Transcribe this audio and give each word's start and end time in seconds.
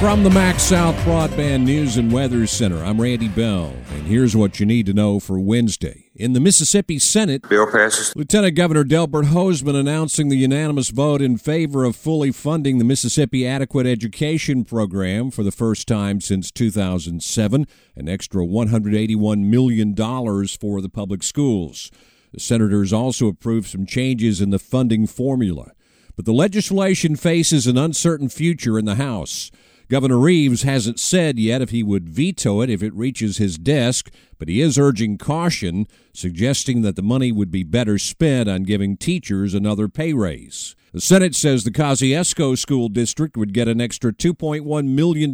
From 0.00 0.22
the 0.22 0.28
MaxxSouth 0.28 0.94
Broadband 1.04 1.64
News 1.64 1.96
and 1.96 2.12
Weather 2.12 2.46
Center, 2.46 2.84
I'm 2.84 3.00
Randy 3.00 3.28
Bell, 3.28 3.72
and 3.94 4.06
here's 4.06 4.36
what 4.36 4.60
you 4.60 4.66
need 4.66 4.84
to 4.86 4.92
know 4.92 5.18
for 5.18 5.40
Wednesday. 5.40 6.10
In 6.14 6.34
the 6.34 6.38
Mississippi 6.38 6.98
Senate, 6.98 7.48
Bill 7.48 7.66
passes. 7.66 8.14
Lieutenant 8.14 8.56
Governor 8.56 8.84
Delbert 8.84 9.24
Hosemann 9.26 9.74
announcing 9.74 10.28
the 10.28 10.36
unanimous 10.36 10.90
vote 10.90 11.22
in 11.22 11.38
favor 11.38 11.84
of 11.84 11.96
fully 11.96 12.30
funding 12.30 12.76
the 12.76 12.84
Mississippi 12.84 13.46
Adequate 13.46 13.86
Education 13.86 14.66
Program 14.66 15.30
for 15.30 15.42
the 15.42 15.50
first 15.50 15.88
time 15.88 16.20
since 16.20 16.50
2007, 16.50 17.66
an 17.96 18.08
extra 18.08 18.44
$181 18.44 19.44
million 19.44 19.96
for 19.96 20.82
the 20.82 20.90
public 20.92 21.22
schools. 21.22 21.90
The 22.32 22.40
senators 22.40 22.92
also 22.92 23.28
approved 23.28 23.68
some 23.68 23.86
changes 23.86 24.42
in 24.42 24.50
the 24.50 24.58
funding 24.58 25.06
formula. 25.06 25.72
But 26.16 26.26
the 26.26 26.34
legislation 26.34 27.16
faces 27.16 27.66
an 27.66 27.78
uncertain 27.78 28.28
future 28.28 28.78
in 28.78 28.84
the 28.84 28.96
House. 28.96 29.50
Governor 29.88 30.18
Reeves 30.18 30.62
hasn't 30.62 30.98
said 30.98 31.38
yet 31.38 31.62
if 31.62 31.70
he 31.70 31.84
would 31.84 32.08
veto 32.08 32.60
it 32.60 32.68
if 32.68 32.82
it 32.82 32.92
reaches 32.94 33.36
his 33.36 33.56
desk, 33.56 34.10
but 34.36 34.48
he 34.48 34.60
is 34.60 34.78
urging 34.78 35.16
caution, 35.16 35.86
suggesting 36.12 36.82
that 36.82 36.96
the 36.96 37.02
money 37.02 37.30
would 37.30 37.52
be 37.52 37.62
better 37.62 37.96
spent 37.96 38.48
on 38.48 38.64
giving 38.64 38.96
teachers 38.96 39.54
another 39.54 39.88
pay 39.88 40.12
raise. 40.12 40.74
The 40.92 41.00
Senate 41.00 41.36
says 41.36 41.62
the 41.62 41.70
Kosciusko 41.70 42.58
School 42.58 42.88
District 42.88 43.36
would 43.36 43.52
get 43.52 43.68
an 43.68 43.80
extra 43.80 44.12
$2.1 44.12 44.88
million 44.88 45.32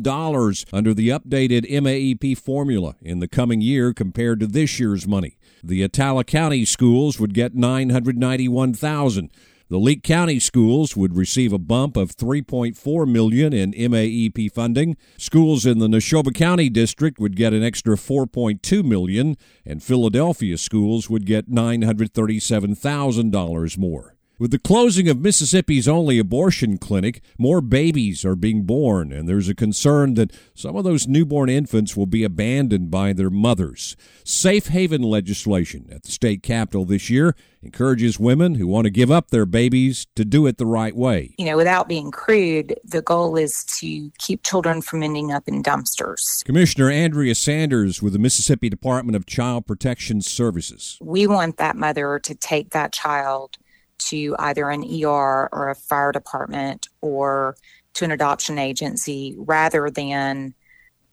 under 0.73 0.92
the 0.92 1.09
updated 1.09 1.70
MAEP 1.70 2.37
formula 2.37 2.97
in 3.00 3.20
the 3.20 3.28
coming 3.28 3.62
year 3.62 3.95
compared 3.95 4.41
to 4.41 4.47
this 4.47 4.78
year's 4.78 5.06
money. 5.06 5.39
The 5.62 5.87
Attala 5.87 6.27
County 6.27 6.64
schools 6.64 7.20
would 7.20 7.33
get 7.33 7.55
991,000. 7.55 9.30
The 9.69 9.79
Leake 9.79 10.02
County 10.02 10.39
schools 10.39 10.97
would 10.97 11.16
receive 11.16 11.52
a 11.52 11.59
bump 11.59 11.97
of 11.97 12.16
3.4 12.16 13.11
million 13.11 13.53
in 13.53 13.73
MAEP 13.73 14.53
funding. 14.53 14.97
Schools 15.16 15.65
in 15.65 15.79
the 15.79 15.89
Neshoba 15.89 16.34
County 16.34 16.69
district 16.69 17.19
would 17.19 17.37
get 17.37 17.55
an 17.55 17.62
extra 17.62 17.97
4.2 17.97 18.84
million 18.84 19.36
and 19.64 19.83
Philadelphia 19.83 20.59
schools 20.59 21.09
would 21.09 21.25
get 21.27 21.51
$937,000 21.51 23.78
more. 23.78 24.17
With 24.43 24.51
the 24.51 24.59
closing 24.59 25.09
of 25.09 25.21
Mississippi's 25.21 25.87
only 25.87 26.19
abortion 26.19 26.77
clinic, 26.77 27.23
more 27.39 27.61
babies 27.61 28.25
are 28.25 28.35
being 28.35 28.65
born, 28.65 29.12
and 29.12 29.29
there's 29.29 29.48
a 29.48 29.55
concern 29.55 30.15
that 30.15 30.33
some 30.53 30.75
of 30.75 30.83
those 30.83 31.07
newborn 31.07 31.48
infants 31.48 31.97
will 31.97 32.07
be 32.07 32.25
abandoned 32.25 32.91
by 32.91 33.13
their 33.13 33.31
mothers. 33.31 33.95
Safe 34.25 34.67
haven 34.67 35.01
legislation 35.01 35.87
at 35.93 36.03
the 36.03 36.11
state 36.11 36.43
capitol 36.43 36.85
this 36.85 37.09
year 37.09 37.37
encourages 37.63 38.19
women 38.19 38.57
who 38.57 38.67
want 38.67 38.85
to 38.87 38.91
give 38.91 39.13
up 39.13 39.31
their 39.31 39.47
babies 39.47 40.09
to 40.17 40.25
do 40.25 40.48
it 40.48 40.59
the 40.59 40.67
right 40.67 40.97
way. 40.97 41.37
You 41.39 41.45
know, 41.45 41.57
without 41.57 41.87
being 41.87 42.11
crude, 42.11 42.75
the 42.85 43.01
goal 43.01 43.37
is 43.37 43.63
to 43.79 44.11
keep 44.19 44.43
children 44.43 44.83
from 44.83 45.05
ending 45.05 45.31
up 45.31 45.47
in 45.47 45.63
dumpsters. 45.63 46.45
Commissioner 46.45 46.91
Andrea 46.91 47.37
Sanders 47.37 48.03
with 48.03 48.13
the 48.13 48.19
Mississippi 48.19 48.69
Department 48.69 49.15
of 49.15 49.25
Child 49.25 49.69
Protection 49.69 50.20
Services. 50.20 50.98
We 51.01 51.29
want 51.29 51.59
that 51.59 51.77
mother 51.77 52.19
to 52.19 52.35
take 52.35 52.70
that 52.70 52.93
child 52.93 53.59
to 54.08 54.36
either 54.39 54.69
an 54.70 54.84
ER 54.84 55.48
or 55.53 55.69
a 55.69 55.75
fire 55.75 56.12
department 56.12 56.89
or 57.00 57.56
to 57.95 58.05
an 58.05 58.11
adoption 58.11 58.58
agency 58.58 59.34
rather 59.39 59.91
than, 59.91 60.55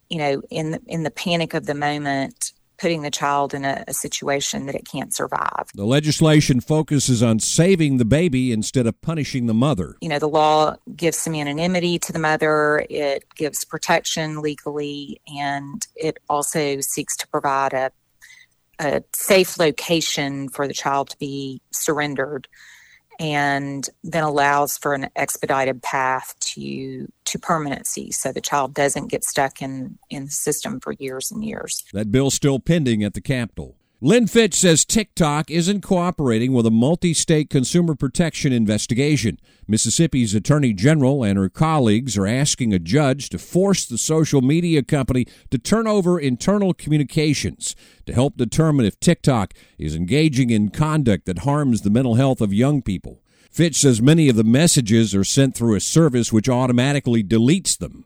you 0.10 0.18
know, 0.18 0.42
in 0.50 0.72
the, 0.72 0.82
in 0.88 1.04
the 1.04 1.12
panic 1.12 1.54
of 1.54 1.66
the 1.66 1.76
moment, 1.76 2.54
putting 2.80 3.02
the 3.02 3.12
child 3.12 3.54
in 3.54 3.66
a, 3.66 3.84
a, 3.88 3.94
situation 3.94 4.66
that 4.66 4.76
it 4.76 4.88
can't 4.90 5.14
survive. 5.14 5.68
The 5.76 5.86
legislation 5.86 6.62
focuses 6.62 7.22
on 7.22 7.40
saving 7.40 7.98
the 7.98 8.06
baby 8.06 8.52
instead 8.52 8.88
of 8.88 9.00
punishing 9.02 9.48
the 9.48 9.54
mother. 9.54 9.98
You 10.02 10.10
know, 10.10 10.20
the 10.20 10.30
law 10.30 10.76
gives 10.96 11.18
some 11.18 11.36
anonymity 11.36 12.00
to 12.00 12.14
the 12.14 12.20
mother, 12.20 12.86
it 12.90 13.26
gives 13.36 13.66
protection 13.66 14.42
legally, 14.42 15.22
and 15.28 15.86
it 15.96 16.18
also 16.30 16.80
seeks 16.80 17.18
to 17.18 17.28
provide 17.28 17.74
a, 17.74 17.92
a 18.80 19.04
safe 19.14 19.60
location 19.60 20.48
for 20.50 20.68
the 20.68 20.74
child 20.74 21.10
to 21.10 21.18
be 21.18 21.62
surrendered 21.72 22.48
and 23.20 23.90
then 24.04 24.24
allows 24.24 24.78
for 24.78 24.94
an 24.94 25.10
expedited 25.16 25.84
path 25.84 26.36
to 26.40 27.12
to 27.26 27.38
permanency 27.38 28.12
so 28.12 28.32
the 28.32 28.42
child 28.42 28.74
doesn't 28.74 29.08
get 29.08 29.24
stuck 29.24 29.62
in 29.62 30.00
in 30.10 30.26
the 30.26 30.32
system 30.32 30.80
for 30.80 30.94
years 30.94 31.30
and 31.30 31.44
years. 31.44 31.84
That 31.94 32.12
bill's 32.12 32.34
still 32.34 32.60
pending 32.60 33.04
at 33.04 33.14
the 33.14 33.22
Capitol. 33.22 33.76
Lynn 34.02 34.28
Fitch 34.28 34.54
says 34.54 34.86
TikTok 34.86 35.52
isn't 35.52 35.82
cooperating 35.82 36.54
with 36.54 36.66
a 36.66 36.72
multi 36.72 37.14
state 37.14 37.50
consumer 37.50 37.96
protection 37.96 38.54
investigation. 38.54 39.38
Mississippi's 39.68 40.34
Attorney 40.34 40.72
General 40.72 41.22
and 41.22 41.38
her 41.38 41.50
colleagues 41.50 42.18
are 42.18 42.26
asking 42.26 42.74
a 42.74 42.80
judge 42.80 43.28
to 43.28 43.38
force 43.38 43.86
the 43.86 43.98
social 43.98 44.40
media 44.40 44.84
company 44.84 45.26
to 45.52 45.58
turn 45.58 45.86
over 45.86 46.18
internal 46.18 46.74
communications 46.74 47.76
to 48.06 48.14
help 48.14 48.38
determine 48.38 48.86
if 48.86 48.98
TikTok 49.02 49.54
is 49.78 49.96
engaging 49.96 50.50
in 50.50 50.70
conduct 50.70 51.26
that 51.26 51.40
harms 51.40 51.82
the 51.82 51.90
mental 51.90 52.16
health 52.16 52.40
of 52.40 52.54
young 52.54 52.82
people. 52.82 53.22
Fitch 53.52 53.76
says 53.76 54.02
many 54.02 54.30
of 54.30 54.38
the 54.38 54.46
messages 54.46 55.14
are 55.14 55.26
sent 55.26 55.56
through 55.56 55.76
a 55.76 55.82
service 55.82 56.32
which 56.32 56.48
automatically 56.48 57.22
deletes 57.22 57.78
them. 57.78 58.06